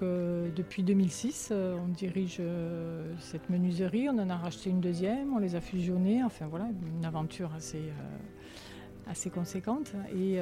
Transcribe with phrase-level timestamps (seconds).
[0.00, 0.08] Donc
[0.56, 2.40] depuis 2006, on dirige
[3.18, 4.08] cette menuiserie.
[4.08, 6.22] On en a racheté une deuxième, on les a fusionnés.
[6.24, 6.66] Enfin voilà,
[6.98, 7.82] une aventure assez
[9.08, 9.92] assez conséquente.
[10.16, 10.38] Et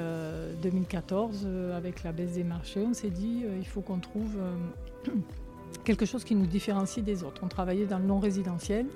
[0.63, 4.37] 2014, avec la baisse des marchés, on s'est dit il faut qu'on trouve
[5.85, 7.43] quelque chose qui nous différencie des autres.
[7.45, 8.87] On travaillait dans le non résidentiel.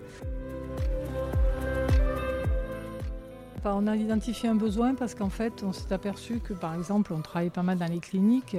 [3.67, 7.21] On a identifié un besoin parce qu'en fait, on s'est aperçu que, par exemple, on
[7.21, 8.57] travaillait pas mal dans les cliniques.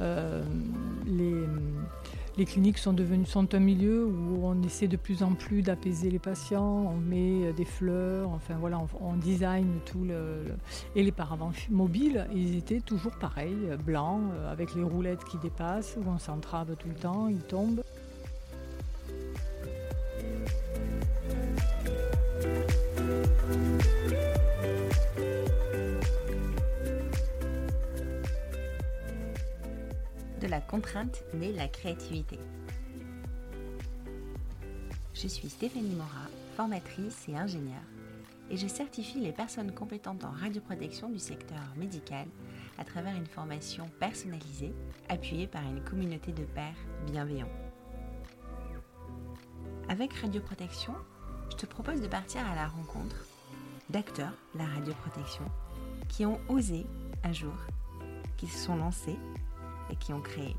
[0.00, 0.42] Euh,
[1.06, 6.10] les, cliniques sont devenues sont un milieu où on essaie de plus en plus d'apaiser
[6.10, 6.92] les patients.
[6.92, 10.44] On met des fleurs, enfin voilà, on, design tout le,
[10.94, 13.56] et les paravents mobiles, ils étaient toujours pareils,
[13.86, 17.82] blancs, euh, avec les roulettes qui dépassent, où on s'entrave tout le temps, ils tombent.
[30.74, 32.36] Contrainte naît la créativité.
[35.14, 37.76] Je suis Stéphanie Mora, formatrice et ingénieure,
[38.50, 42.26] et je certifie les personnes compétentes en radioprotection du secteur médical
[42.76, 44.74] à travers une formation personnalisée
[45.08, 46.74] appuyée par une communauté de pairs
[47.06, 47.52] bienveillants.
[49.88, 50.94] Avec Radioprotection,
[51.52, 53.26] je te propose de partir à la rencontre
[53.90, 55.44] d'acteurs de la radioprotection
[56.08, 56.84] qui ont osé
[57.22, 57.54] un jour,
[58.36, 59.18] qui se sont lancés
[59.96, 60.56] qui ont créé.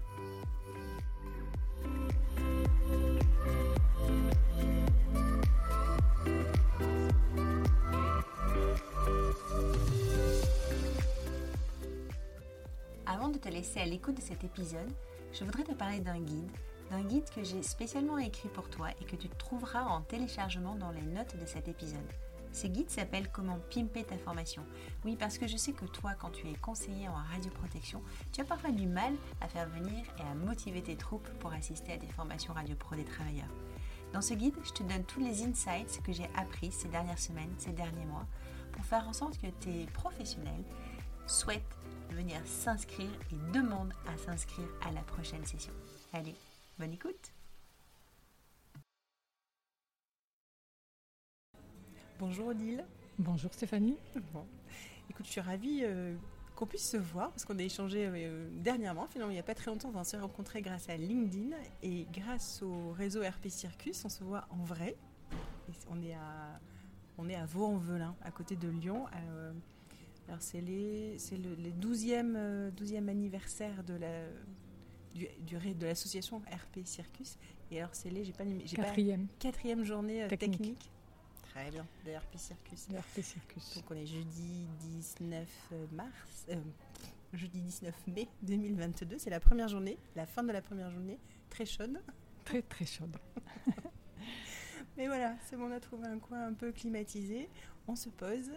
[13.05, 14.91] Avant de te laisser à l'écoute de cet épisode,
[15.31, 16.51] je voudrais te parler d'un guide,
[16.91, 20.91] d'un guide que j'ai spécialement écrit pour toi et que tu trouveras en téléchargement dans
[20.91, 21.99] les notes de cet épisode.
[22.55, 24.63] Ce guide s'appelle Comment pimper ta formation.
[25.03, 28.45] Oui, parce que je sais que toi, quand tu es conseiller en radioprotection, tu as
[28.45, 32.07] parfois du mal à faire venir et à motiver tes troupes pour assister à des
[32.07, 33.51] formations radio pro des travailleurs.
[34.13, 37.53] Dans ce guide, je te donne tous les insights que j'ai appris ces dernières semaines,
[37.57, 38.25] ces derniers mois,
[38.71, 40.63] pour faire en sorte que tes professionnels
[41.27, 41.61] souhaitent
[42.11, 45.73] venir s'inscrire et demandent à s'inscrire à la prochaine session.
[46.13, 46.35] Allez,
[46.79, 47.33] bonne écoute
[52.17, 52.85] Bonjour Odile.
[53.19, 53.97] Bonjour Stéphanie.
[55.09, 56.15] Écoute, je suis ravie euh,
[56.55, 59.53] qu'on puisse se voir parce qu'on a échangé euh, dernièrement, finalement il n'y a pas
[59.53, 64.09] très longtemps, on s'est rencontrés grâce à LinkedIn et grâce au réseau RP Circus, on
[64.09, 64.95] se voit en vrai.
[65.89, 66.59] on est à,
[67.17, 69.07] on est à Vaux-en-Velin, à côté de Lyon.
[69.13, 69.51] Euh,
[70.29, 74.23] alors c'est les, c'est le, 12e, 12e anniversaire de la,
[75.13, 75.27] du,
[75.75, 77.37] de l'association RP Circus.
[77.71, 79.27] Et alors c'est les, j'ai pas, j'ai quatrième.
[79.37, 80.91] quatrième journée technique
[81.55, 82.87] Très bien, de RP Circus.
[83.23, 83.75] Circus.
[83.75, 85.47] Donc on est jeudi 19
[85.93, 86.55] mars, euh,
[87.31, 89.17] jeudi 19 mai 2022.
[89.17, 91.17] C'est la première journée, la fin de la première journée,
[91.49, 92.01] très chaude.
[92.43, 93.15] Très très chaude.
[94.97, 97.49] Mais voilà, c'est bon, on a trouvé un coin un peu climatisé.
[97.87, 98.51] On se pose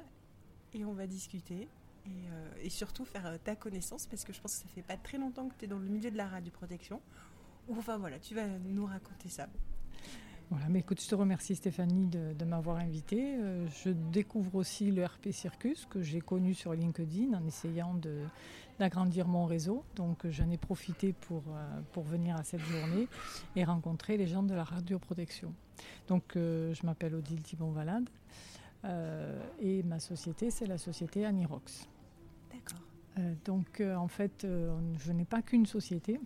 [0.74, 1.68] et on va discuter.
[2.04, 4.96] Et, euh, surtout faire euh, ta connaissance parce que je pense que ça fait pas
[4.96, 7.00] très longtemps que tu es dans le milieu de la radioprotection.
[7.68, 9.48] Enfin voilà, tu vas nous raconter ça.
[10.50, 13.36] Voilà, mais écoute, je te remercie Stéphanie de, m'avoir invité.
[13.36, 17.94] Euh, je découvre aussi le RP Circus que j'ai connu sur LinkedIn en essayant
[18.78, 19.84] d'agrandir mon réseau.
[19.94, 23.08] Donc j'en ai profité pour, euh, pour venir à cette journée
[23.56, 25.52] et rencontrer les gens de la radioprotection.
[26.06, 28.08] Donc euh, je m'appelle Odile Thibon-Valade
[29.60, 31.88] et ma société c'est la société Anirox.
[32.52, 32.80] D'accord.
[33.44, 36.20] donc en fait, je n'ai pas qu'une société.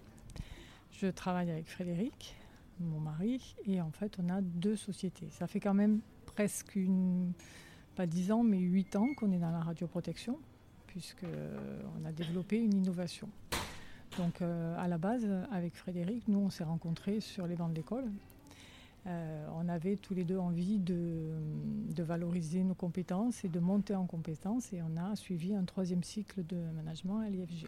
[0.91, 2.37] Je travaille avec Frédéric,
[2.87, 5.29] mon mari, et en fait on a deux sociétés.
[5.31, 7.33] Ça fait quand même presque une,
[7.97, 10.39] pas dix ans, mais huit ans qu'on est dans la radioprotection,
[10.87, 13.29] puisqu'on euh, a développé une innovation.
[14.19, 17.77] Donc euh, à la base, avec Frédéric, nous on s'est rencontrés sur les bancs de
[17.77, 18.11] l'école.
[19.07, 21.33] Euh, on avait tous les deux envie de,
[21.93, 26.05] de, valoriser nos compétences et de monter en compétences et on a suivi un troisième
[26.05, 27.67] cycle de management à l'IFG.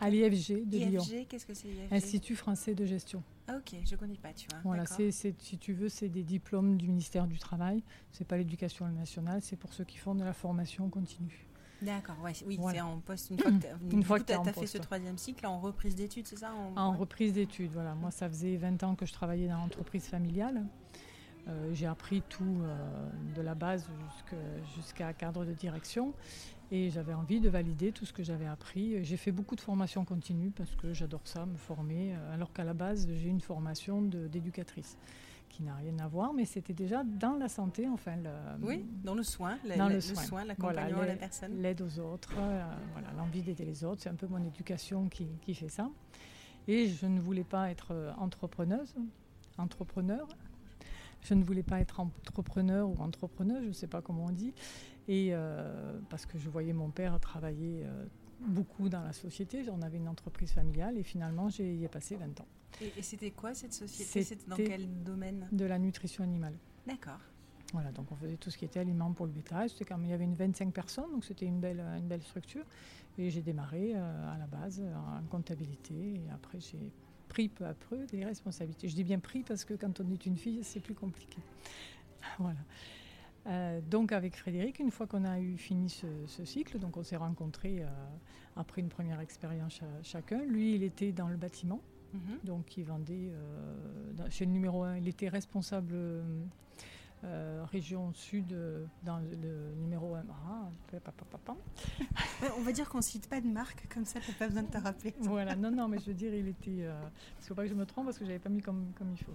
[0.00, 1.02] À l'IFG de Lyon.
[1.28, 3.22] qu'est-ce que c'est Institut français de gestion.
[3.46, 4.60] Ah ok, je ne connais pas, tu vois.
[4.64, 7.82] Voilà, c'est, si tu veux, c'est des diplômes du ministère du Travail.
[8.10, 11.46] C'est pas l'éducation nationale, c'est pour ceux qui font de la formation continue.
[11.82, 13.30] D'accord, ouais, oui, c'est en poste.
[13.90, 16.92] Une fois que tu as, fait ce troisième cycle, en reprise d'études, c'est ça En,
[16.92, 17.94] reprise d'études, voilà.
[17.94, 20.64] Moi, ça faisait 20 ans que je travaillais dans l'entreprise familiale.
[21.46, 23.86] Euh, j'ai appris tout euh, de la base
[24.74, 26.14] jusqu'à cadre de direction
[26.74, 29.04] et j'avais envie de valider tout ce que j'avais appris.
[29.04, 32.64] J'ai fait beaucoup de formations continues parce que j'adore ça, me former, euh, alors qu'à
[32.64, 34.98] la base j'ai une formation d'éducatrice
[35.48, 38.16] qui n'a rien à voir, mais c'était déjà dans la santé, enfin.
[38.60, 41.62] oui, dans le soin, dans le, soin, l'accompagnement de la personne.
[41.62, 45.54] L'aide aux autres, voilà, l'envie d'aider les autres, c'est un peu mon éducation qui, qui
[45.54, 45.88] fait ça.
[46.66, 48.96] Et je ne voulais pas être entrepreneuse,
[49.56, 50.26] entrepreneur.
[51.20, 54.52] Je ne voulais pas être entrepreneur ou entrepreneur, je ne sais pas comment on dit.
[55.08, 55.32] Et
[56.08, 57.86] parce que je voyais mon père travailler
[58.40, 59.64] beaucoup dans la société.
[59.70, 62.48] On avait une entreprise familiale et finalement, j'y ai passé 20 ans.
[62.80, 64.22] Et, c'était quoi cette société?
[64.22, 65.48] C'était dans quel domaine?
[65.52, 66.54] De la nutrition animale.
[66.86, 67.20] D'accord.
[67.72, 69.68] Voilà, donc on faisait tout ce qui était aliments pour le bétail.
[69.68, 72.64] C'était quand il y avait une 25 personnes, donc c'était une belle, une belle structure.
[73.18, 76.92] Et j'ai démarré euh, à la base en comptabilité et après j'ai
[77.28, 78.88] pris peu à peu des responsabilités.
[78.88, 81.38] Je dis bien pris parce que quand on est une fille, c'est plus compliqué.
[82.38, 82.58] voilà.
[83.46, 87.16] Euh, donc avec Frédéric, une fois qu'on a eu fini ce, cycle, donc on s'est
[87.16, 87.86] rencontrés euh,
[88.56, 90.42] après une première expérience chacun.
[90.44, 91.80] Lui, il était dans le bâtiment,
[92.14, 92.38] mhm.
[92.44, 95.94] donc il vendait euh, chez le numéro 1, il était responsable
[97.24, 100.24] euh, région sud euh, dans le numéro 1.
[100.46, 100.68] Ah,
[102.58, 104.62] On va dire qu'on ne cite pas de marque, comme ça, tu n'as pas besoin
[104.62, 105.14] de te rappeler.
[105.20, 106.84] voilà, non, non, mais je veux dire, il était.
[106.84, 108.50] Euh, parce qu'il ne faut pas que je me trompe, parce que je n'avais pas
[108.50, 109.32] mis comme, comme il faut.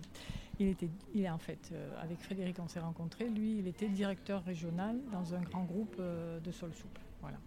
[0.59, 3.29] Il était, il est en fait, avec Frédéric, on s'est rencontrés.
[3.29, 7.01] Lui, il était directeur régional dans un grand groupe de sol souple.
[7.21, 7.37] Voilà.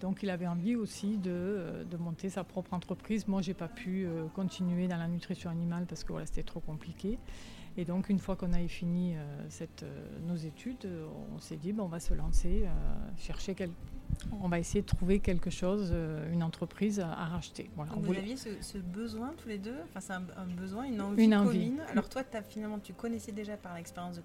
[0.00, 3.28] donc il avait envie aussi de, de, monter sa propre entreprise.
[3.28, 7.18] Moi, j'ai pas pu continuer dans la nutrition animale parce que voilà, c'était trop compliqué.
[7.76, 9.48] Et donc, une fois qu'on a fini euh,
[9.82, 12.66] euh, nos études, euh, on s'est dit, bon, on va se lancer,
[13.16, 13.70] chercher quel,
[14.42, 17.70] on va essayer de trouver quelque chose, euh, une entreprise à, racheter.
[17.76, 21.80] Voilà, vous aviez ce, besoin tous les deux Enfin, c'est un, besoin, une envie commune.
[21.90, 24.22] Alors toi, as, finalement, tu connaissais déjà par l'expérience de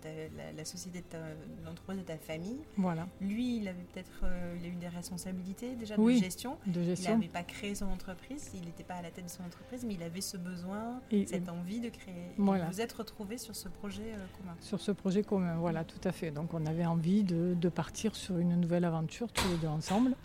[0.57, 2.59] la, société, de l'entreprise de ta famille.
[2.77, 3.07] Voilà.
[3.21, 6.57] Lui, il avait peut-être euh, il a eu des responsabilités déjà de gestion.
[6.65, 7.13] De gestion.
[7.13, 9.83] Il n'avait pas créé son entreprise, il n'était pas à la tête de son entreprise,
[9.85, 12.33] mais il avait ce besoin, cette envie de créer.
[12.37, 12.65] Voilà.
[12.65, 14.55] vous êtes retrouvés sur ce projet euh, commun.
[14.59, 16.31] Sur ce projet commun, voilà, tout à fait.
[16.31, 20.15] Donc on avait envie de, de partir sur une nouvelle aventure tous les deux ensemble.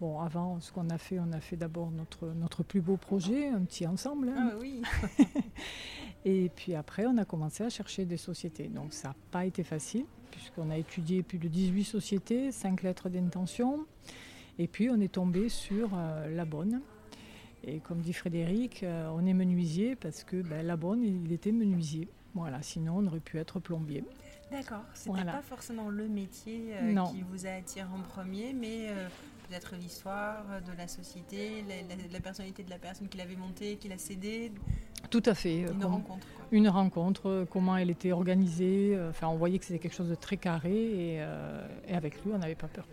[0.00, 3.46] Bon, avant, ce qu'on a fait, on a fait d'abord notre, notre plus beau projet,
[3.46, 4.30] un petit ensemble.
[4.30, 4.50] Hein.
[4.52, 4.82] Ah oui.
[6.24, 8.66] et puis après, on a commencé à chercher des sociétés.
[8.66, 13.10] Donc ça n'a pas été facile, puisqu'on a étudié plus de 18 sociétés, 5 lettres
[13.10, 13.86] d'intention.
[14.58, 16.80] Et puis on est tombé sur euh, la bonne.
[17.62, 21.52] Et comme dit Frédéric, euh, on est menuisier parce que ben, la bonne, il était
[21.52, 22.08] menuisier.
[22.34, 24.02] Voilà, sinon on aurait pu être plombier.
[24.52, 28.88] D'accord, c'était n'était pas forcément le métier euh, qui vous a attiré en premier, mais
[28.88, 29.08] euh,
[29.48, 31.64] peut-être l'histoire de la société,
[32.12, 34.52] la, personnalité de la personne qui l'avait montée, qui l'a cédé.
[35.10, 35.62] Tout à fait.
[35.62, 36.26] Une rencontre.
[36.50, 38.94] Une rencontre, comment elle était organisée.
[38.94, 41.22] Euh, enfin, on voyait que c'était quelque chose de très carré et,
[41.92, 42.86] avec lui, on n'avait pas peur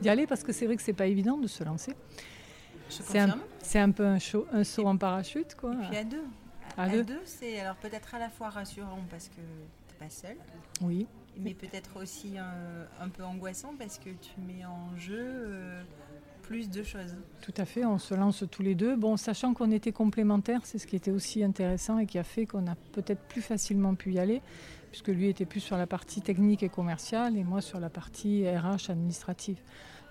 [0.00, 1.94] d'y aller parce que c'est vrai que c'est pas évident de se lancer.
[2.88, 3.28] C'est un,
[3.74, 4.18] un, peu un,
[4.52, 5.74] un, saut en parachute, quoi.
[5.74, 6.24] Et puis à deux.
[6.76, 9.40] À, deux, deux c'est alors peut-être à la fois rassurant parce que
[10.08, 10.36] seul.
[10.80, 11.06] Oui.
[11.38, 15.82] Mais peut-être aussi un, peu angoissant parce que tu mets en jeu euh,
[16.42, 17.16] plus de choses.
[17.40, 18.96] Tout à fait, on se lance tous les deux.
[18.96, 22.44] Bon, sachant qu'on était complémentaires, c'est ce qui était aussi intéressant et qui a fait
[22.44, 24.42] qu'on a peut-être plus facilement pu y aller,
[24.90, 28.46] puisque lui était plus sur la partie technique et commerciale et moi sur la partie
[28.46, 29.60] RH administrative.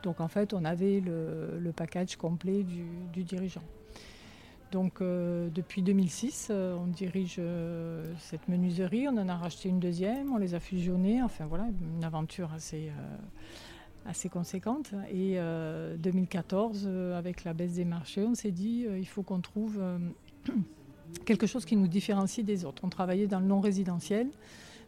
[0.01, 3.63] Donc en fait, on avait le, package complet du dirigeant.
[4.71, 9.79] Donc euh, depuis 2006, euh, on dirige euh, cette menuiserie, on en a racheté une
[9.79, 12.89] deuxième, on les a fusionnés, enfin voilà, une aventure assez,
[14.05, 14.93] assez conséquente.
[15.11, 15.37] Et
[15.97, 19.81] 2014, avec la baisse des marchés, on s'est dit il faut qu'on trouve
[21.25, 22.83] quelque chose qui nous différencie des autres.
[22.85, 24.29] On travaillait dans le non résidentiel,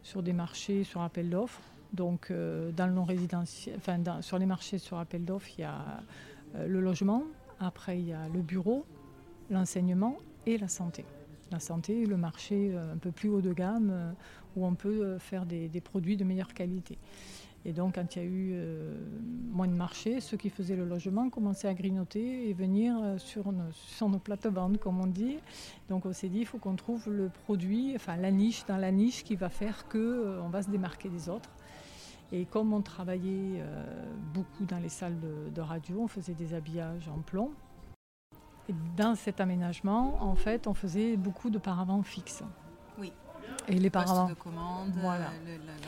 [0.02, 1.62] sur des marchés sur appel d'offres.
[1.92, 6.02] Donc dans le non résidentiel, enfin sur les marchés sur appel d'offres, il y a
[6.66, 7.24] le logement,
[7.60, 8.86] après il y a le bureau,
[9.50, 11.06] l'enseignement et la santé.
[11.54, 14.12] La santé, le marché euh, un peu plus haut de gamme euh,
[14.56, 16.98] où on peut euh, faire des, produits de meilleure qualité.
[17.66, 18.56] Et donc, quand il y a eu
[19.50, 23.72] moins de marché, ceux qui faisaient le logement commençaient à grignoter et venir sur nos,
[23.72, 25.38] sur nos plates-bandes, comme on dit.
[25.88, 28.92] Donc, on s'est dit, il faut qu'on trouve le produit, enfin la niche dans la
[28.92, 31.52] niche qui va faire qu'on on va se démarquer des autres.
[32.34, 33.64] Et comme on travaillait
[34.34, 35.16] beaucoup dans les salles
[35.56, 37.52] de, radio, on faisait des habillages en plomb,
[38.70, 42.43] et dans cet aménagement, en fait, on faisait beaucoup de paravents fixes.
[42.98, 43.12] Oui.
[43.67, 44.29] Et les paravents.
[44.29, 45.32] de commande, voilà.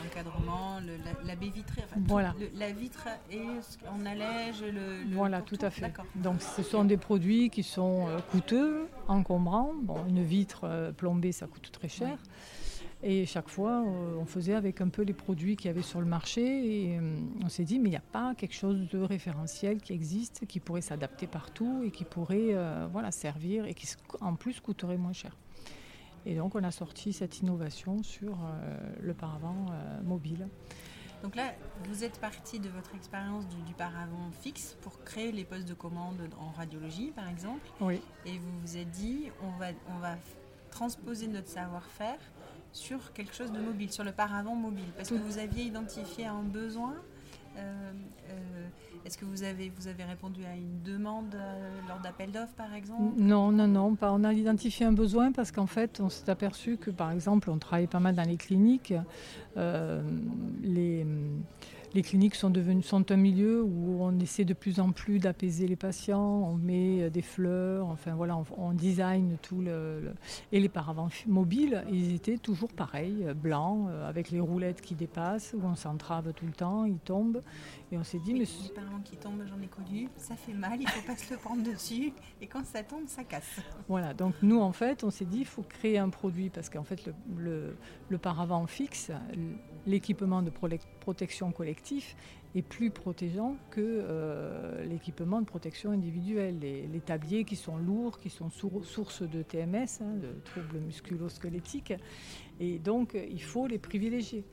[0.02, 0.78] l'encadrement,
[1.24, 2.34] la, baie vitrée, voilà.
[2.54, 3.42] la vitre et
[3.94, 5.14] on allège le.
[5.14, 5.92] voilà, tout, à fait.
[6.14, 9.72] Donc ce sont des produits qui sont euh, coûteux, encombrants.
[9.82, 12.18] Bon, une vitre euh, plombée, ça coûte très cher.
[13.02, 16.00] Et chaque fois, euh, on faisait avec un peu les produits qu'il y avait sur
[16.00, 16.42] le marché.
[16.42, 19.92] Et euh, on s'est dit, mais il n'y a pas quelque chose de référentiel qui
[19.92, 23.86] existe, qui pourrait s'adapter partout et qui pourrait euh, voilà, servir et qui
[24.20, 25.36] en plus coûterait moins cher.
[26.24, 28.36] Et donc on a sorti cette innovation sur
[29.00, 29.66] le paravent
[30.02, 30.48] mobile.
[31.22, 31.52] Donc là,
[31.84, 35.74] vous êtes parti de votre expérience du, du, paravent fixe pour créer les postes de
[35.74, 37.64] commande en radiologie, par exemple.
[37.80, 38.00] Oui.
[38.24, 40.16] Et vous vous êtes dit, on va, on va
[40.72, 42.18] transposer notre savoir-faire
[42.76, 46.42] sur quelque chose de mobile, sur le paravent mobile, parce que vous aviez identifié un
[46.42, 46.94] besoin.
[47.56, 47.92] Euh,
[48.30, 48.66] euh,
[49.06, 52.74] est-ce que vous avez, vous avez répondu à une demande euh, lors d'appel d'offres, par
[52.74, 53.18] exemple?
[53.18, 53.94] Non, non, non.
[53.94, 54.12] Pas.
[54.12, 57.58] On a identifié un besoin parce qu'en fait, on s'est aperçu que, par exemple, on
[57.58, 58.92] travaille pas mal dans les cliniques.
[59.56, 61.06] les
[61.94, 65.66] les cliniques sont, devenues, sont un milieu où on essaie de plus en plus d'apaiser
[65.66, 70.12] les patients, on met euh, des fleurs, enfin voilà, on, design tout le,
[70.52, 74.94] Et les paravents mobiles, ils étaient toujours pareils, euh, blancs, euh, avec les roulettes qui
[74.94, 77.42] dépassent, où on s'entrave tout le temps, ils tombent.
[77.92, 78.40] Et on s'est dit, mais...
[78.40, 81.38] Les paravents qui tombent, j'en ai connu, ça fait mal, il faut pas se le
[81.38, 83.60] prendre dessus, et quand ça tombe, ça casse.
[83.88, 86.82] Voilà, donc nous en fait, on s'est dit, il faut créer un produit, parce qu'en
[86.82, 87.76] fait, le, le,
[88.08, 89.12] le paravent fixe,
[89.86, 92.14] l'équipement de protection collective
[92.56, 96.58] est plus protégeant que euh, l'équipement de protection individuelle.
[96.58, 101.94] Les, tabliers qui sont lourds, qui sont source de TMS, hein, de troubles musculo-squelettiques,
[102.58, 104.44] et donc il faut les privilégier.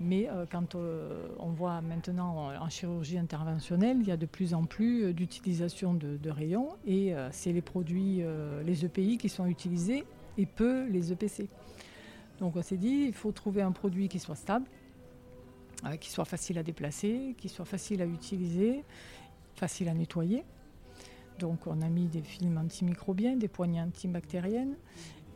[0.00, 4.54] Mais euh, quand euh, on voit maintenant en, chirurgie interventionnelle, il y a de plus
[4.54, 8.22] en plus d'utilisation de, rayons, et c'est les produits,
[8.64, 10.04] les EPI qui sont utilisés,
[10.36, 11.48] et peu les EPC.
[12.38, 14.66] Donc on s'est dit, il faut trouver un produit qui soit stable,
[15.84, 18.84] euh, qui soit facile à déplacer, qui soit facile à utiliser,
[19.56, 20.44] facile à nettoyer.
[21.40, 24.76] Donc on a mis des films antimicrobiens, des poignées antibactériennes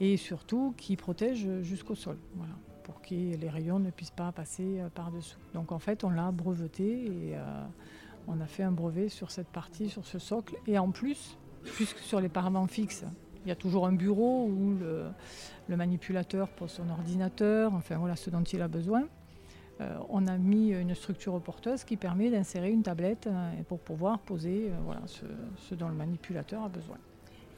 [0.01, 2.19] et surtout qui protègent jusqu'au sol.
[2.35, 5.39] Voilà, pour que les rayons ne puissent pas passer euh, par-dessous.
[5.55, 7.65] Donc en fait on l'a breveté et euh,
[8.29, 10.57] on a fait un brevet sur cette partie, sur ce socle.
[10.67, 13.05] Et en plus, puisque sur les paravents fixes,
[13.45, 18.31] il y a toujours un bureau où le, manipulateur pose son ordinateur, enfin voilà ce
[18.31, 19.05] dont il a besoin.
[19.81, 23.29] Euh, on a mis une structure porteuse qui permet d'insérer une tablette
[23.69, 24.71] pour pouvoir poser
[25.07, 26.99] ce, dont le manipulateur a besoin.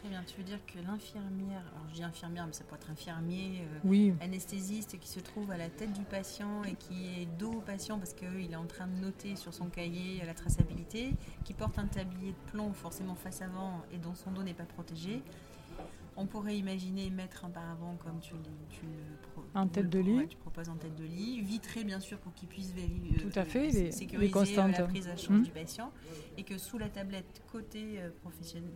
[0.04, 2.90] Très bien, tu veux dire que l'infirmière, alors je dis infirmière, mais ça peut être
[2.90, 3.66] infirmier,
[4.20, 7.98] anesthésiste qui se trouve à la tête du patient et qui est dos au patient
[7.98, 11.14] parce qu'il est en train de noter sur son cahier la traçabilité,
[11.46, 14.66] qui porte un tablier de plomb forcément face avant et dont son dos n'est pas
[14.66, 15.22] protégé,
[16.18, 18.34] on pourrait imaginer mettre un paravent comme tu,
[18.68, 18.84] tu
[19.54, 20.28] en tête de lit.
[20.28, 23.46] tu proposes en tête de lit, vitré bien sûr pour qu'il puisse vérifier, Tout à
[23.46, 25.42] fait, les, sécuriser euh, la prise à charge hmm.
[25.44, 25.92] du patient,
[26.36, 28.70] et que sous la tablette côté euh, professionnel,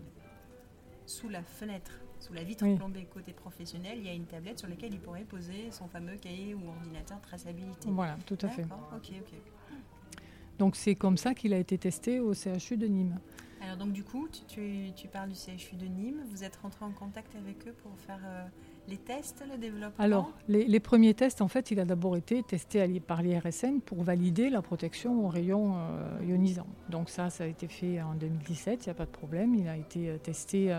[1.09, 4.69] sous la fenêtre, sous la vitre plombée côté professionnel, il y a une tablette sur
[4.69, 7.89] laquelle il pourrait poser son fameux cahier ou ordinateur traçabilité.
[7.89, 8.65] Voilà, tout à fait.
[8.95, 10.21] Ok, ok.
[10.59, 13.19] Donc c'est comme ça qu'il a été testé au CHU de Nîmes.
[13.61, 17.35] Alors donc du coup, tu, parles du CHU de Nîmes, vous êtes rentré en contact
[17.37, 18.45] avec eux pour faire euh,
[18.89, 23.01] les tests, le développement Alors les, premiers tests, en fait, il a d'abord été testé
[23.01, 26.67] par l'IRSN pour valider la protection aux rayons euh, ionisants.
[26.89, 29.55] Donc ça, ça a été fait en 2017, il n'y a pas de problème.
[29.55, 30.73] Il a été euh, testé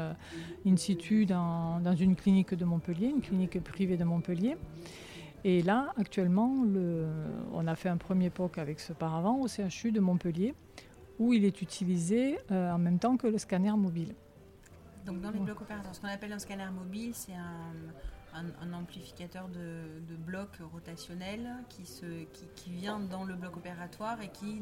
[0.66, 4.58] in situ dans, une clinique de Montpellier, une clinique privée de Montpellier.
[5.44, 7.08] Et là, actuellement, le,
[7.54, 10.54] on a fait un premier POC avec ce paravent au CHU de Montpellier
[11.20, 14.16] où il est utilisé euh, en même temps que le scanner mobile.
[15.06, 20.02] Donc dans les blocs opératoires, ce qu'on appelle un scanner mobile, c'est un, amplificateur de,
[20.08, 22.06] de blocs rotationnels qui, se,
[22.56, 24.62] qui, vient dans le bloc opératoire et qui,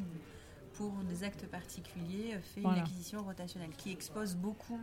[0.73, 4.79] pour des actes particuliers, fait une acquisition rotationnelle, qui expose beaucoup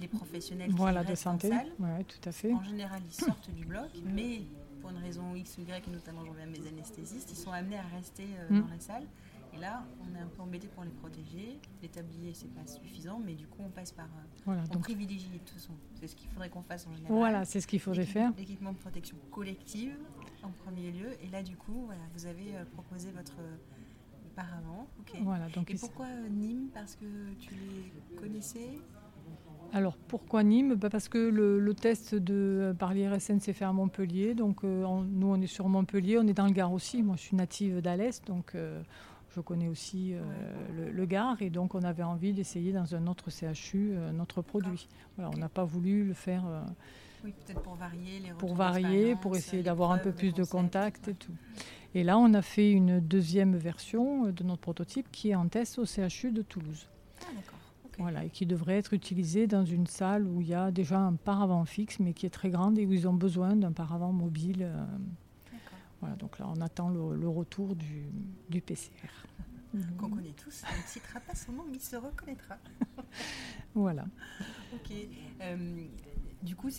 [0.00, 1.48] les professionnels qui voilà, de santé.
[1.48, 1.72] en salle.
[1.78, 2.52] Ouais, tout à fait.
[2.52, 4.42] En général, ils sortent du bloc, mais
[4.80, 7.52] pour une raison X ou Y, et notamment j'en viens à mes anesthésistes, ils sont
[7.52, 8.60] amenés à rester euh, mm.
[8.60, 9.06] dans la salle.
[9.54, 11.60] Et là, on est un peu embêté pour les protéger.
[11.82, 14.06] Les tabliers, c'est pas suffisant, mais du coup, on passe par.
[14.06, 15.72] Euh, voilà, on privilégie de toute façon.
[15.94, 17.16] C'est ce qu'il faudrait qu'on fasse en général.
[17.16, 18.32] Voilà, c'est ce qu'il faudrait faire.
[18.36, 19.96] L'équipement de protection collective
[20.42, 21.10] en premier lieu.
[21.22, 23.56] Et là, du coup, voilà, vous avez euh, proposé votre euh,
[24.34, 24.88] paravent.
[25.22, 26.68] Voilà, donc et pourquoi Nîmes?
[26.74, 27.04] Parce que
[27.38, 28.80] tu les connaissais?
[29.72, 30.74] Alors pourquoi Nîmes?
[30.74, 34.34] Bah, Parce que le, test de, par l'IRSN s'est fait à Montpellier.
[34.34, 37.02] Donc nous on est sur Montpellier, on est dans le Gard aussi.
[37.02, 38.56] Moi je suis native d'Alès, donc
[39.34, 43.30] je connais aussi euh, le, Gard et donc on avait envie d'essayer dans un autre
[43.30, 44.88] CHU euh, notre produit.
[45.16, 46.44] Voilà, On n'a pas voulu le faire.
[46.46, 46.62] Euh,
[47.24, 51.08] oui, peut-être pour varier les Pour varier, pour essayer d'avoir un peu plus de contact
[51.08, 51.32] et tout.
[51.94, 55.78] Et là, on a fait une deuxième version de notre prototype qui est en test
[55.78, 56.88] au CHU de Toulouse.
[57.22, 57.58] Ah, d'accord.
[57.98, 61.14] Voilà, et qui devrait être utilisé dans une salle où il y a déjà un
[61.14, 64.68] paravent fixe, mais qui est très grande et où ils ont besoin d'un paravent mobile
[66.18, 69.26] donc là, on attend le, retour du, PCR.
[69.98, 72.58] Qu'on connaît tous, on ne citera pas son nom, mais il se reconnaîtra.
[73.74, 74.04] voilà.
[74.72, 74.92] Ok.
[75.40, 75.84] Euh,
[76.42, 76.70] du coup,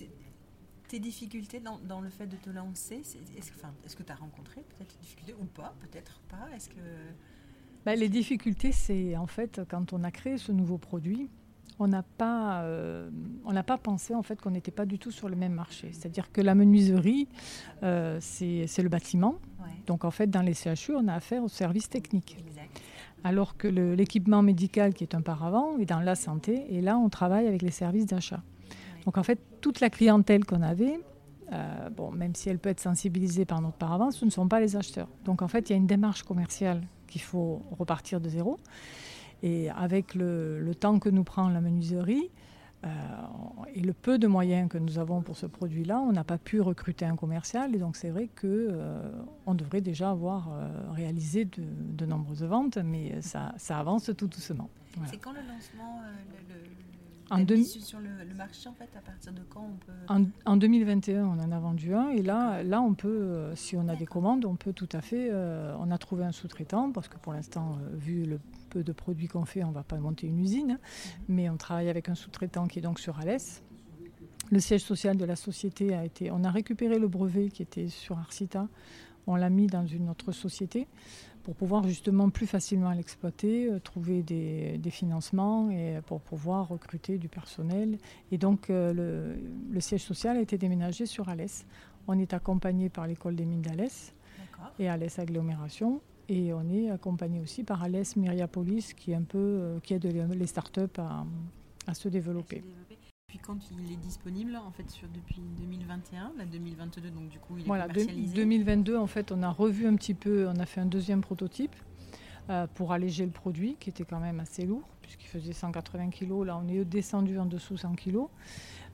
[0.87, 3.01] tes difficultés dans, dans, le fait de te lancer
[3.37, 6.69] Est-ce enfin, est que tu as rencontré peut-être des difficultés ou pas Peut-être pas Est-ce
[6.69, 6.75] que...
[7.85, 11.29] Ben, les difficultés, c'est en fait quand on a créé ce nouveau produit,
[11.79, 13.09] on n'a pas, euh,
[13.43, 15.89] on n'a pas pensé en fait qu'on n'était pas du tout sur le même marché.
[15.91, 17.27] C'est-à-dire que la menuiserie,
[17.83, 19.35] euh, c'est le bâtiment.
[19.87, 22.37] Donc en fait, dans les CHU, on a affaire au service technique.
[23.23, 26.65] Alors que l'équipement médical, qui est un paravent, est dans la santé.
[26.69, 28.41] Et là, on travaille avec les services d'achat.
[29.05, 30.99] Donc en fait, toute la clientèle qu'on avait,
[31.53, 34.59] euh, bon, même si elle peut être sensibilisée par notre paravent, ce ne sont pas
[34.59, 35.07] les acheteurs.
[35.25, 38.59] Donc en fait, il y a une démarche commerciale qu'il faut repartir de zéro.
[39.43, 42.29] Et avec le, temps que nous prend la menuiserie
[42.83, 42.89] euh,
[43.73, 46.61] et le peu de moyens que nous avons pour ce produit-là, on n'a pas pu
[46.61, 47.75] recruter un commercial.
[47.75, 53.21] Et donc c'est vrai qu'on euh, devrait déjà avoir euh, réalisé de, nombreuses ventes, mais
[53.21, 54.69] ça, avance tout doucement.
[55.05, 56.01] C'est quand le lancement
[57.31, 57.63] en deux...
[57.63, 60.25] sur le, marché, en fait, à partir de quand on peut...
[60.45, 62.09] En, 2021, on en a vendu un.
[62.09, 65.01] Et là, là on peut, euh, si on a des commandes, on peut tout à
[65.01, 65.29] fait...
[65.31, 68.39] Euh, on a trouvé un sous-traitant, parce que pour l'instant, euh, vu le
[68.69, 70.67] peu de produits qu'on fait, on ne va pas monter une usine.
[70.67, 70.77] Mhm.
[71.29, 73.63] Mais on travaille avec un sous-traitant qui est donc sur Alès.
[74.51, 76.29] Le siège social de la société a été...
[76.31, 78.67] On a récupéré le brevet qui était sur Arcita.
[79.27, 80.87] On l'a mis dans une autre société
[81.45, 87.29] pour pouvoir justement plus facilement l'exploiter, euh, trouver des, financements et pour pouvoir recruter du
[87.29, 87.99] personnel.
[88.31, 89.35] Et donc euh,
[89.69, 91.67] le, siège social a été déménagé sur Alès.
[92.07, 94.13] On est accompagné par l'école des mines d'Alès
[94.79, 96.01] et Alès Agglomération.
[96.29, 100.05] Et on est accompagné aussi par Alès Myriapolis qui, est un peu, euh, qui aide
[100.05, 101.25] les startups à,
[101.85, 102.63] à se développer
[103.37, 107.63] quand il est disponible en fait sur, depuis 2021, la 2022 donc du coup il
[107.63, 110.85] est voilà, 2022 en fait on a revu un petit peu, on a fait un
[110.85, 111.75] deuxième prototype
[112.49, 116.45] euh, pour alléger le produit qui était quand même assez lourd puisqu'il faisait 180 kg.
[116.45, 118.17] Là on est descendu en dessous 100 kg.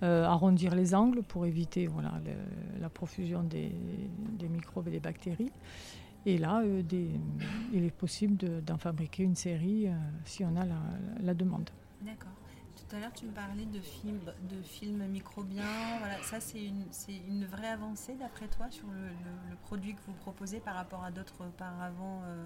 [0.03, 2.13] Euh, arrondir les angles pour éviter voilà,
[2.79, 3.71] la profusion des,
[4.49, 5.51] microbes et des bactéries.
[6.25, 6.81] Et là, euh,
[7.71, 9.87] il est possible d'en fabriquer une série
[10.25, 10.65] si on a
[11.21, 11.69] la demande.
[12.01, 12.40] D'accord.
[12.91, 15.63] Tout à l'heure, tu me parlais de films, de films microbiens.
[15.99, 16.83] Voilà, ça, c'est une,
[17.25, 21.45] une, vraie avancée, d'après toi, sur le, produit que vous proposez par rapport à d'autres
[21.57, 22.45] paravents euh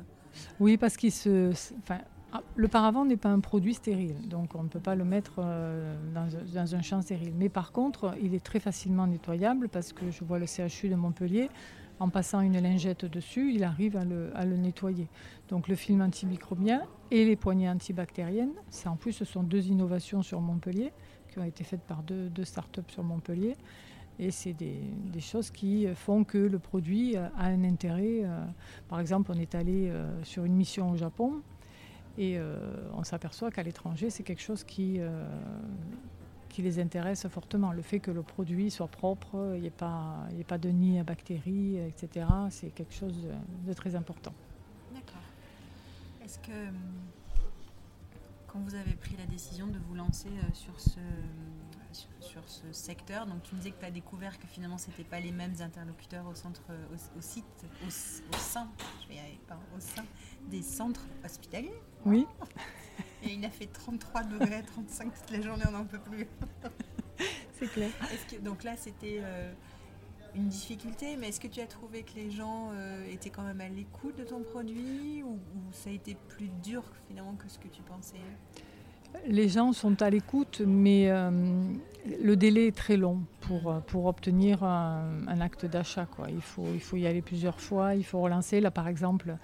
[0.60, 1.98] Oui, parce que se, enfin,
[2.32, 5.40] ah, le paravent n'est pas un produit stérile, donc on ne peut pas le mettre
[5.40, 7.34] euh, dans, un champ stérile.
[7.36, 10.96] Mais par contre, il est très facilement nettoyable parce que je vois le CHU de
[10.96, 11.50] Montpellier
[12.00, 15.08] en passant une lingette dessus, il arrive à le, nettoyer.
[15.50, 16.82] Donc le film antimicrobien
[17.12, 20.92] et les poignées antibactériennes, c'est en plus ce sont deux innovations sur Montpellier
[21.32, 23.56] qui ont été faites par deux, deux startups sur Montpellier.
[24.18, 24.80] Et c'est des,
[25.20, 28.22] choses qui font que le produit a un intérêt.
[28.24, 28.46] Euh,
[28.88, 31.42] par exemple, on est allé euh, sur une mission au Japon
[32.18, 32.58] et euh,
[32.94, 35.00] on s'aperçoit qu'à l'étranger, c'est quelque chose qui,
[36.56, 37.74] qui les intéresse fortement.
[37.74, 40.98] Le fait que le produit soit propre, il n'y ait, pas, ait pas de nid
[41.00, 43.28] à bactéries, etc., c'est quelque chose
[43.68, 44.34] de, très important.
[44.94, 45.22] D'accord.
[46.24, 46.72] Est-ce que
[48.48, 51.02] quand vous avez pris la décision de vous lancer euh, sur ce,
[52.22, 55.04] sur, ce secteur, donc tu me disais que tu as découvert que finalement ce n'était
[55.04, 56.64] pas les mêmes interlocuteurs au, centre,
[57.18, 58.70] au, site, au, sein,
[59.04, 60.06] je vais y au sein
[60.50, 61.82] des centres hospitaliers?
[62.06, 62.26] Oui.
[63.26, 66.28] Et il a fait 33 degrés, 35 toute la journée, on n'en peut plus.
[67.54, 67.90] C'est clair.
[68.30, 69.52] Que, donc là, c'était euh,
[70.36, 73.62] une difficulté, mais est-ce que tu as trouvé que les gens euh, étaient quand même
[73.62, 75.40] à l'écoute de ton produit ou,
[75.72, 78.18] ça a été plus dur finalement que ce que tu pensais?
[79.28, 81.32] Les gens sont à l'écoute, mais euh,
[82.22, 86.08] le délai est très long pour, pour obtenir un, acte d'achat.
[86.30, 88.62] Il faut, y aller plusieurs fois, il faut relancer.
[88.62, 89.36] Là, par exemple,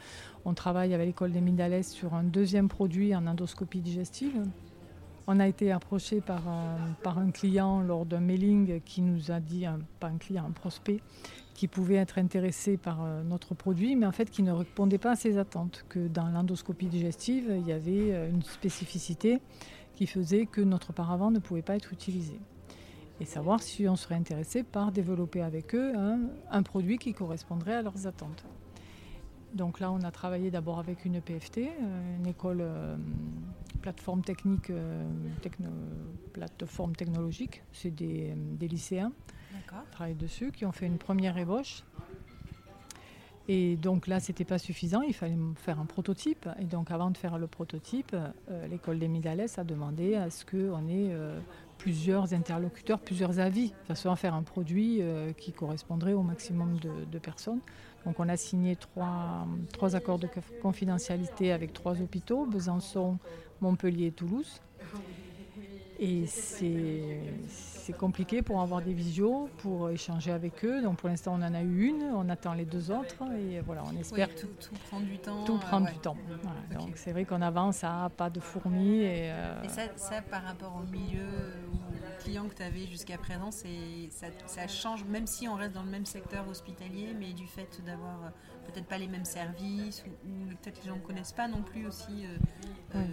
[0.45, 4.43] on travaille avec l'école des Mindales sur un deuxième produit en endoscopie digestive.
[5.27, 9.39] On a été approché par un, par un client lors d'un mailing qui nous a
[9.39, 9.65] dit,
[9.99, 10.99] pas un client, un prospect,
[11.53, 15.11] qui pouvait être intéressé par euh, notre produit, mais en fait qui ne répondait pas
[15.11, 19.39] à ses attentes, que dans l'endoscopie digestive, il y avait euh, une spécificité
[19.95, 22.39] qui faisait que notre paravent ne pouvait pas être utilisé.
[23.19, 25.93] Et savoir si on serait intéressé par développer avec eux
[26.49, 28.43] un produit qui correspondrait à leurs attentes.
[29.53, 32.65] Donc là, on a travaillé d'abord avec une PFT, euh, une école
[33.81, 34.71] plateforme technique,
[36.33, 37.61] plateforme technologique.
[37.73, 39.11] C'est des, lycéens
[39.91, 41.83] travaillent dessus, qui ont fait une première ébauche.
[43.47, 46.47] Et donc là, ce n'était pas suffisant, il fallait faire un prototype.
[46.59, 48.15] Et donc avant de faire le prototype,
[48.69, 51.13] l'école des Midales a demandé à ce qu'on ait
[51.77, 55.01] plusieurs interlocuteurs, plusieurs avis, de façon à faire un produit
[55.37, 57.59] qui correspondrait au maximum de personnes.
[58.05, 60.29] Donc on a signé trois, trois accords de
[60.61, 63.17] confidentialité avec trois hôpitaux, Besançon,
[63.59, 64.61] Montpellier et Toulouse.
[66.01, 70.81] Et c'est compliqué pour avoir des visios, pour échanger avec eux.
[70.81, 73.23] Donc pour l'instant, on en a eu une, on attend les deux autres.
[73.37, 74.29] Et voilà, on espère.
[74.35, 74.47] tout,
[74.89, 75.43] prend du temps.
[75.43, 76.17] Tout prend du temps.
[76.73, 79.01] Donc c'est vrai qu'on avance à pas de fourmis.
[79.01, 79.27] Et,
[79.63, 81.27] et ça, ça, par rapport au milieu
[82.21, 83.67] clients que tu avais jusqu'à présent, ça,
[84.45, 88.25] ça change, même si on reste dans le même secteur hospitalier, mais du fait d'avoir
[88.25, 88.29] euh,
[88.65, 92.25] peut-être pas les mêmes services, ou, peut-être les gens ne connaissent pas non plus aussi.
[92.25, 92.37] Euh,
[92.95, 93.05] euh,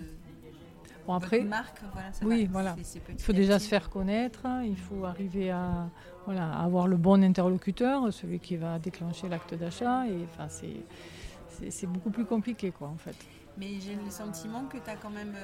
[1.08, 2.76] bon, après, marque, voilà, oui, voilà.
[3.08, 5.88] il faut déjà se faire connaître, hein, il faut arriver à,
[6.26, 10.06] voilà, avoir le bon interlocuteur, celui qui va déclencher l'acte d'achat.
[10.06, 13.16] Et enfin, c'est beaucoup plus compliqué, quoi, en fait.
[13.56, 15.34] Mais j'ai le sentiment que tu as quand même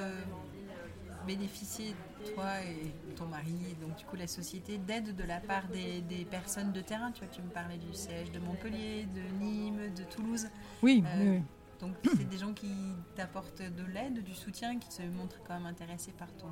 [1.26, 1.94] bénéficié,
[2.34, 6.72] toi et ton mari, donc du coup la société, d'aide de la part des, personnes
[6.72, 7.10] de terrain.
[7.12, 10.48] Tu vois, tu me parlais du siège de Montpellier, de Nîmes, de Toulouse.
[10.82, 11.38] Oui, euh,
[11.84, 12.70] Donc c'est des gens qui
[13.14, 16.46] t'apportent de l'aide, du soutien, qui se montrent quand même intéressés par ton,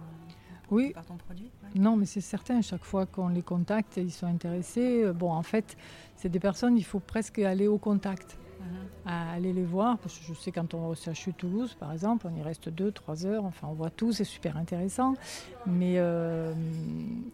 [0.70, 0.92] oui.
[0.92, 1.50] par ton produit.
[1.74, 5.10] Non, mais c'est certain, chaque fois qu'on les contacte, ils sont intéressés.
[5.14, 5.76] Bon, en fait,
[6.16, 8.36] c'est des personnes, il faut presque aller au contact
[9.04, 9.98] à aller les voir.
[9.98, 12.68] Parce que je sais quand on va au CHU Toulouse, par exemple, on y reste
[12.68, 13.44] deux, trois heures.
[13.44, 15.14] Enfin, on voit tout, c'est super intéressant.
[15.66, 16.52] Mais euh,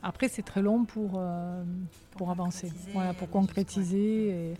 [0.03, 1.63] après, c'est très long pour, euh,
[2.13, 4.55] pour, avancer, voilà, pour concrétiser.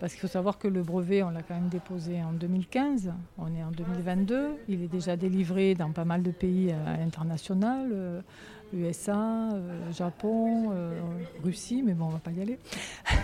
[0.00, 3.12] Parce qu'il faut savoir que le brevet, on l'a quand même déposé en 2015.
[3.38, 4.56] On est en 2022.
[4.68, 8.22] Il est déjà délivré dans pas mal de pays à l'international.
[8.72, 10.72] USA, euh, Japon,
[11.42, 12.58] Russie, mais bon, on va pas y aller.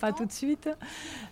[0.00, 0.68] Pas tout de suite.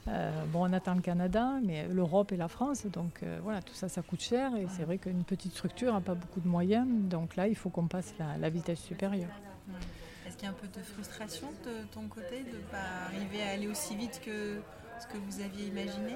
[0.08, 2.86] Euh, bon, on attend le Canada, mais l'Europe et la France.
[2.86, 4.54] Donc euh, voilà, tout ça, ça coûte cher.
[4.56, 6.86] Et c'est vrai qu'une petite structure n'a pas beaucoup de moyens.
[6.88, 9.30] Donc là, il faut qu'on passe la, vitesse supérieure.
[10.36, 13.42] Est-ce qu'il y a un peu de frustration de ton côté de ne pas arriver
[13.42, 14.60] à aller aussi vite que
[15.00, 16.14] ce que vous aviez imaginé?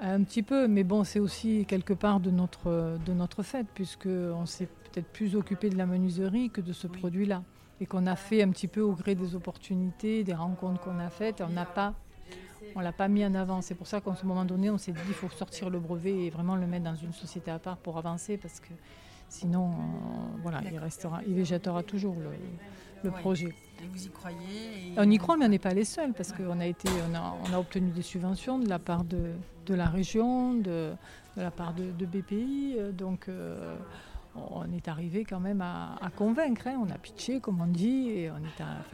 [0.00, 4.46] Un petit peu, mais bon, c'est aussi quelque part de notre, de notre fait, puisqu'on
[4.46, 7.42] s'est peut-être plus occupé de la menuiserie que de ce produit-là
[7.80, 11.10] et qu'on a fait un petit peu au gré des opportunités, des rencontres qu'on a
[11.10, 11.40] faites.
[11.40, 11.94] On n'a pas,
[12.76, 13.60] on l'a pas mis en avant.
[13.60, 16.26] C'est pour ça qu'à ce moment donné, on s'est dit qu'il faut sortir le brevet
[16.26, 18.68] et vraiment le mettre dans une société à part pour avancer, parce que
[19.28, 19.70] sinon,
[20.42, 22.16] voilà, il restera, il végétera toujours
[23.02, 23.54] le, projet.
[23.82, 26.60] Et vous y croyez On y croit, mais on n'est pas les seuls, parce qu'on
[26.60, 29.32] a été, on a, on a, obtenu des subventions de la part de,
[29.66, 30.92] de la région, de,
[31.36, 33.28] de, la part de, BPI, donc.
[33.28, 33.76] Euh,
[34.34, 36.66] on est arrivé quand même à, convaincre.
[36.66, 36.80] Hein.
[36.84, 38.30] On a pitché, comme on dit, et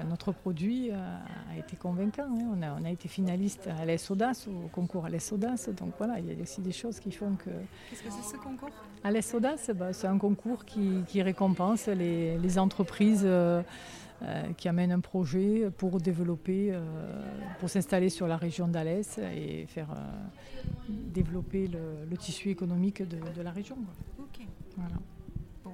[0.09, 2.25] notre produit a, été convaincant.
[2.25, 2.75] Hein.
[2.79, 5.69] On, a, été finaliste à l'ES Audace, au concours à l'ES Audace.
[5.71, 7.51] Donc voilà, il y a aussi des choses qui font que.
[7.91, 8.71] Qu'est-ce que c'est ce concours?
[9.03, 13.23] À l'ES Audace, bah, c'est un concours qui, récompense les, entreprises.
[13.25, 13.63] Euh,
[14.23, 16.81] euh, qui amènent un projet pour développer, euh,
[17.59, 19.89] pour s'installer sur la région d'Alès et faire
[20.89, 23.77] développer le, tissu économique de, la région.
[24.19, 24.47] Ok.
[24.77, 24.97] Voilà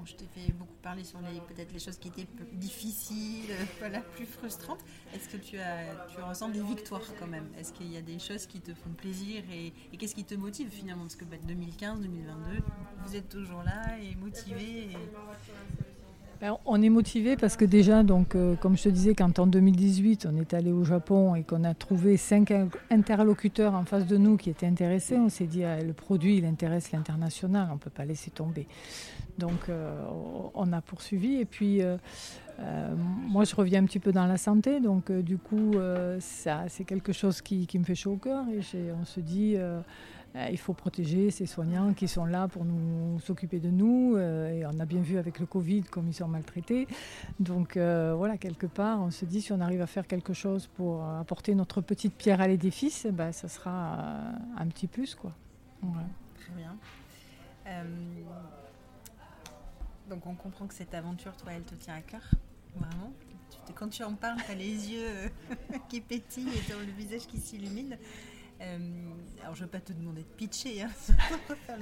[0.04, 4.80] je t'ai fait beaucoup parler sur peut-être les choses qui étaient difficiles, voilà, plus frustrantes.
[5.14, 7.46] Est-ce que tu as, tu ressens des victoires quand même?
[7.58, 10.68] Est-ce qu'il y a des choses qui te font plaisir et, qu'est-ce qui te motive
[10.70, 11.04] finalement?
[11.04, 12.62] Parce que 2015, bah, 2022,
[13.06, 14.88] vous êtes toujours là et motivé.
[16.40, 19.46] Ben, on est motivé parce que déjà, donc, euh, comme je te disais, quand en
[19.46, 22.50] 2018 on est allé au Japon et qu'on a trouvé cinq
[22.90, 26.46] interlocuteurs en face de nous qui étaient intéressés, on s'est dit ah, le produit il
[26.46, 28.66] intéresse l'international, on ne peut pas laisser tomber.
[29.40, 29.90] Donc euh,
[30.54, 31.96] on a poursuivi et puis euh,
[32.96, 35.72] moi je reviens un petit peu dans la santé, donc du coup
[36.20, 39.56] c'est quelque chose qui, me fait chaud au cœur et on se dit
[40.36, 44.14] euh, il faut protéger ces soignants qui sont là pour nous s'occuper de nous.
[44.16, 46.86] Euh, et on a bien vu avec le Covid comme ils sont maltraités.
[47.40, 50.68] Donc euh, voilà, quelque part, on se dit si on arrive à faire quelque chose
[50.68, 54.18] pour apporter notre petite pierre à l'édifice, ben, ça sera
[54.56, 55.14] un petit plus.
[55.14, 55.32] Quoi.
[56.36, 56.76] Très bien.
[60.10, 62.28] Donc on comprend que cette aventure, toi, elle te tient à cœur,
[62.76, 63.12] vraiment.
[63.74, 65.30] Quand tu en parles, tu as les yeux
[65.88, 67.96] qui pétillent et le visage qui s'illumine.
[68.60, 68.78] Euh,
[69.40, 70.90] alors je ne vais pas te demander de pitcher, hein,
[71.66, 71.78] faire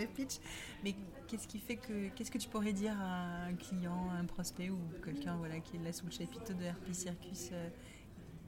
[0.84, 0.94] mais
[1.26, 4.78] qu'est-ce qui fait que, qu'est-ce que tu pourrais dire à un client, un prospect ou
[5.04, 7.68] quelqu'un voilà, qui est là sous le chapiteau de RP Circus, euh,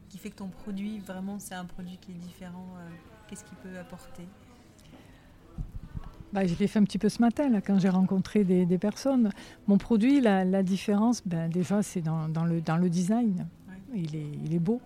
[0.09, 2.89] qui fait que ton produit, vraiment, c'est un produit qui est différent euh,
[3.27, 4.27] Qu'est-ce qu'il peut apporter?
[6.33, 9.31] Bah, je l'ai fait un petit peu ce matin, là, quand j'ai rencontré des, personnes.
[9.67, 13.47] Mon produit, la, différence, ben, déjà, c'est dans, le, dans le design.
[13.95, 14.81] Il, est, il est beau.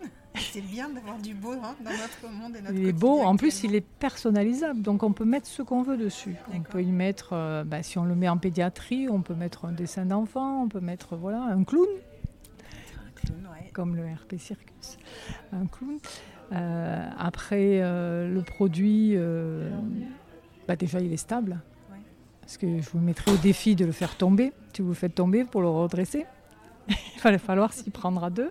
[0.36, 3.36] C'est bien d'avoir du beau hein, dans notre monde et notre Il est beau, en
[3.36, 6.36] plus il est personnalisable, donc on peut mettre ce qu'on veut dessus.
[6.52, 9.64] On peut y mettre, euh, bah, si on le met en pédiatrie, on peut mettre
[9.64, 11.86] un dessin d'enfant, on peut mettre voilà, un clown.
[12.98, 13.70] Un clown ouais.
[13.72, 14.98] Comme le RP Circus.
[15.52, 15.98] Un clown.
[16.52, 19.16] Euh, après, euh, le produit,
[20.66, 21.60] bah, déjà il est stable.
[22.40, 24.52] Parce que je vous mettrai au défi de le faire tomber.
[24.72, 26.26] Si vous le faites tomber pour le redresser,
[26.88, 28.50] il va falloir s'y prendre à deux.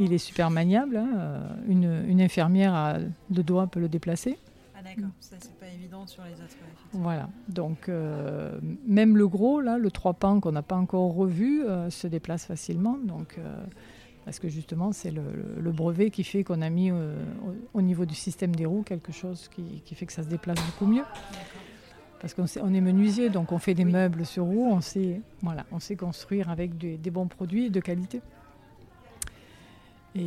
[0.00, 0.96] Il est super maniable.
[0.96, 1.40] hein.
[1.68, 2.96] Une, une infirmière à
[3.30, 4.38] deux doigts peut le déplacer.
[4.76, 6.56] Ah d'accord, ça c'est pas évident sur les autres.
[6.92, 7.28] Voilà.
[7.48, 11.88] Donc, euh, même le gros, là, le trois pans qu'on n'a pas encore revu, euh,
[11.90, 12.98] se déplace facilement.
[13.04, 13.64] Donc, euh,
[14.26, 17.14] parce que justement, c'est le, le- le brevet qui fait qu'on a mis euh,
[17.74, 20.28] au, au niveau du système des roues quelque chose qui, qui fait que ça se
[20.28, 21.04] déplace beaucoup mieux.
[22.20, 23.92] Parce qu'on on est menuisier, donc on fait des Oui.
[23.92, 27.78] meubles sur roues, on sait, voilà, on sait construire avec des, des bons produits de
[27.80, 28.20] qualité.
[30.14, 30.20] Et,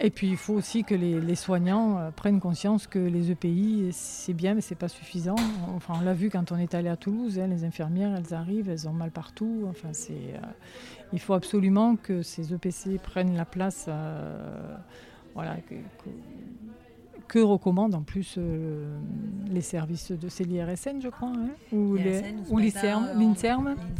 [0.00, 3.88] et puis il faut aussi que les, les soignants euh, prennent conscience que les EPI,
[3.92, 5.36] c'est bien, mais c'est pas suffisant.
[5.74, 8.68] Enfin, on l'a vu quand on est allé à Toulouse, hein, les infirmières, elles arrivent,
[8.68, 9.64] elles ont mal partout.
[9.68, 10.38] Enfin, c'est, euh,
[11.12, 14.76] il faut absolument que ces EPC prennent la place, euh,
[15.34, 16.10] voilà, que, que-
[17.26, 18.98] que recommandent en plus euh,
[19.50, 23.94] les services de c'est l'IRSN, je crois, hein, ou les- ou l'INSERM, L'INSERM, le-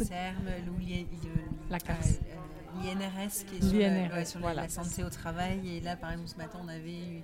[1.69, 1.97] La CARS.
[2.83, 4.61] l'INRS qui est sur, la, L'INRS, ouais, sur la- voilà.
[4.63, 5.77] la santé au travail.
[5.77, 7.21] Et là, par exemple, ce matin, on avait eu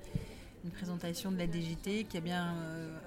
[0.63, 2.97] une présentation de la DGT qui a bien euh,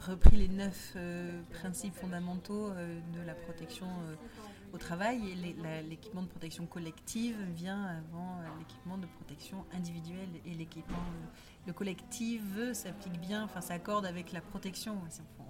[0.00, 3.86] repris les neuf euh, principes fondamentaux euh, de la protection
[4.72, 5.20] au travail.
[5.30, 10.28] Et l'équipement de protection collective vient avant l'équipement de protection individuelle.
[10.44, 10.96] Et l'équipement,
[11.66, 12.42] le collectif
[12.74, 14.96] s'applique bien, enfin s'accorde avec la protection.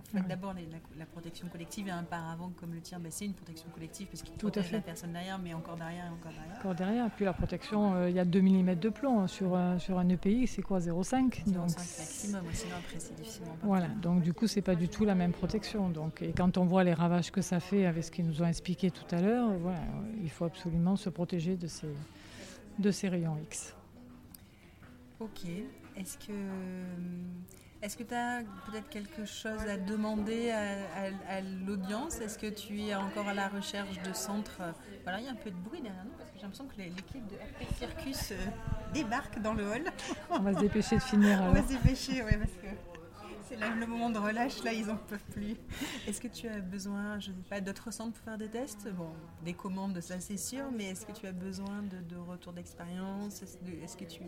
[0.09, 0.29] En fait, Ouais.
[0.29, 0.61] d'abord, la,
[0.99, 4.23] la protection collective et un paravent comme le tien, ben, c'est une protection collective parce
[4.23, 4.85] qu'il Tout à protège la fait.
[4.87, 6.57] personne derrière, mais encore derrière et encore derrière.
[6.59, 9.55] Encore derrière, puis la protection, euh, il y a 2 mm de plomb hein, sur,
[9.55, 13.57] un- sur un EPI, c'est quoi 0,5 0,5 donc, maximum, sinon après c'est difficilement.
[13.63, 15.91] Voilà, donc du coup, c'est pas du tout la même protection.
[15.91, 18.47] Donc, et quand on voit les ravages que ça fait avec ce qu'ils nous ont
[18.47, 21.87] expliqué tout à l'heure, voilà, euh, il faut absolument se protéger de ces,
[22.79, 23.75] de ces rayons X.
[25.21, 25.45] Ok.
[25.97, 26.33] Est-ce que
[27.83, 32.21] est-ce que tu as peut-être quelque chose à demander à, à- à l'audience?
[32.21, 34.61] Est-ce que tu es encore à la recherche de centres?
[35.05, 36.77] Voilà, il y a un peu de bruit derrière nous parce que j'ai l'impression que
[36.77, 38.37] l'équipe de RP Circus euh,
[38.93, 39.85] débarque dans le hall.
[40.31, 41.41] On va se dépêcher de finir.
[41.49, 42.67] On va se dépêcher, ouais, parce que
[43.49, 45.57] c'est là le moment de relâche, là, ils en peuvent plus.
[46.07, 48.89] Est-ce que tu as besoin, je ne sais pas, d'autres centres pour faire des tests?
[48.93, 49.11] Bon,
[49.45, 53.43] des commandes, ça c'est sûr, mais est-ce que tu as besoin de, de retour d'expérience?
[53.43, 54.21] Est-ce que tu...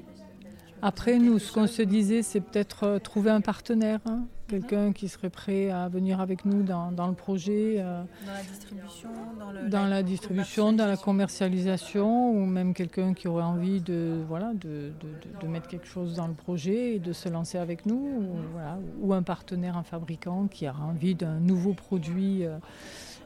[0.82, 5.08] Après, nous, ce qu'on se disait, c'est peut-être euh, trouver un partenaire, hein, quelqu'un qui
[5.08, 7.76] serait prêt à venir avec nous dans, dans le projet.
[7.78, 13.14] euh, Dans la distribution, dans, le, dans la distribution, dans la commercialisation ou même quelqu'un
[13.14, 16.96] qui aurait envie de, voilà, de, de- de- de mettre quelque chose dans le projet
[16.96, 20.84] et de se lancer avec nous, ou, voilà, ou un partenaire, un fabricant qui aura
[20.84, 22.58] envie d'un nouveau produit euh,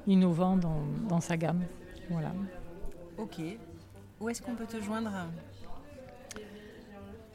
[0.07, 1.63] innovant dans, dans sa gamme.
[2.11, 2.33] Voilà.
[3.17, 3.41] Ok.
[4.21, 5.11] Où est-ce qu'on peut te joindre?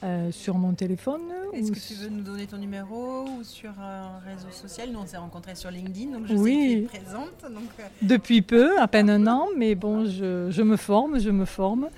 [0.02, 4.20] Euh, sur mon téléphone Est-ce que tu veux nous donner ton numéro ou sur un
[4.20, 4.90] réseau social?
[4.94, 6.54] Nous, on s'est rencontrés sur LinkedIn, donc je Oui.
[6.54, 7.42] sais que tu es présente.
[7.54, 11.30] Donc, euh, Depuis peu, à peine un an, mais bon, je, je me forme, je
[11.32, 11.90] me forme.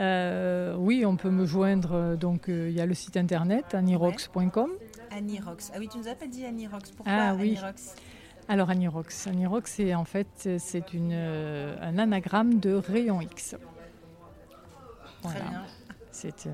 [0.00, 2.16] Euh, oui, on peut me joindre.
[2.16, 4.70] Donc, euh, il y a le site internet anirox.com.
[5.12, 5.70] Annie Rox.
[5.72, 6.90] Ah oui, tu nous as pas dit Annie Rox.
[6.90, 7.50] Pourquoi Ah oui.
[7.56, 7.94] Annie Rox
[8.48, 13.54] Alors Anirox, Anirox, c'est en fait c'est une, euh, un anagramme de rayon X.
[15.22, 15.62] Très bien.
[16.10, 16.48] C'est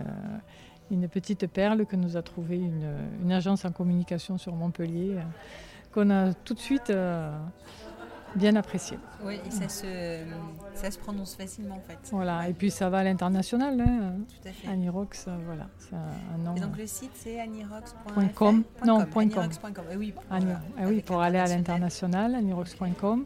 [0.92, 2.86] une petite perle que nous a trouvée une,
[3.24, 5.22] une agence en communication sur Montpellier, euh,
[5.92, 7.36] qu'on a tout de suite euh,
[8.36, 8.98] bien appréciée.
[9.24, 9.86] Oui, et ça se,
[10.74, 11.98] ça se prononce facilement en fait.
[12.12, 12.48] Voilà.
[12.48, 13.78] Et puis ça va à l'international.
[13.80, 14.12] hein.
[14.42, 14.68] Tout à fait.
[14.68, 16.54] Anirox, euh, voilà, c'est un, nom.
[16.56, 18.62] Et donc le site c'est anirox.fr Point com.
[18.86, 19.38] Non, point com.
[19.40, 19.84] Anirox.com.
[19.92, 22.34] Eh oui, Ani- voilà, ah oui, pour aller à l'international.
[22.34, 23.24] anirox.com.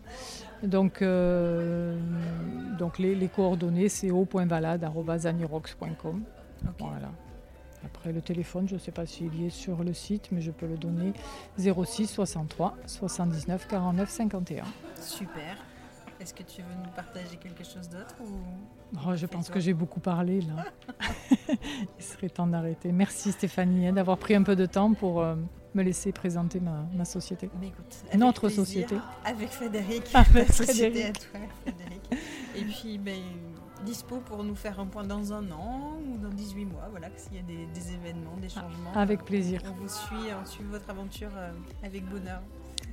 [0.62, 1.94] Donc, euh,
[2.79, 6.22] donc les, les coordonnées, c'est au.valade.anirox.com.
[6.64, 6.74] Ok.
[6.81, 7.11] Voilà.
[7.87, 10.51] Après, le téléphone, je ne sais pas s'il y est sur le site, mais je
[10.51, 11.12] peux le donner
[11.57, 14.64] 06 63 79 49 51.
[15.01, 15.57] Super.
[16.18, 18.40] Est-ce que tu veux nous partager quelque chose d'autre ou...
[19.07, 20.64] Oh, je pense que j'ai beaucoup parlé là.
[21.99, 22.90] Il serait temps d'arrêter.
[22.90, 25.37] Merci Stéphanie hein, d'avoir pris un peu de temps pour euh,
[25.75, 27.49] me laisser présenter ma, ma société.
[27.61, 28.96] Mais écoute, avec Notre plaisir, société.
[29.25, 30.03] Avec Frédéric.
[30.14, 31.16] Avec société Frédéric.
[31.16, 32.03] à toi, Frédéric.
[32.57, 33.20] Et puis, ben,
[33.87, 37.37] dispo pour nous faire un point dans un an ou dans 18 mois, voilà, s'il
[37.37, 38.92] y a des, des événements, des changements.
[38.94, 39.62] Avec plaisir.
[39.64, 42.42] On vous suit, on suit votre aventure euh, avec bonheur.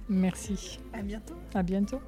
[0.07, 0.79] Merci.
[0.93, 1.35] À bientôt.
[1.53, 1.99] À bientôt.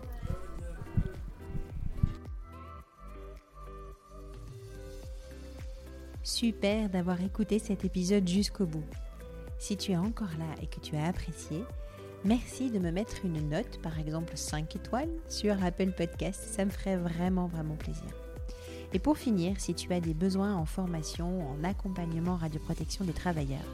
[6.23, 8.85] Super d'avoir écouté cet épisode jusqu'au bout.
[9.57, 11.63] Si tu es encore là et que tu as apprécié,
[12.23, 16.41] merci de me mettre une note, par exemple 5 étoiles, sur Apple Podcast.
[16.43, 18.24] Ça me ferait vraiment, vraiment plaisir.
[18.95, 23.67] Et pour finir, si tu as des besoins en formation en accompagnement radioprotection des travailleurs,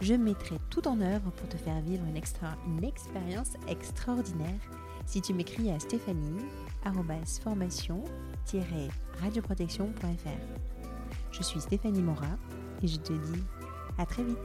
[0.00, 4.60] Je mettrai tout en œuvre pour te faire vivre une, expérience extraordinaire
[5.04, 6.40] si tu m'écris à stéphanie
[9.20, 10.40] radioprotection.fr.
[11.32, 12.38] Je suis Stéphanie Mora
[12.82, 13.42] et je te dis
[13.98, 14.38] à très vite.